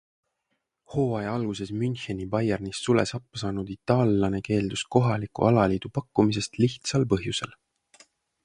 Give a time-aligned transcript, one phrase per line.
[0.93, 7.55] Hooaja alguses Müncheni Bayernist sule sappa saanud itaallane keeldus kohaliku alaliidu pakkumisest lihtsalt põhjusel.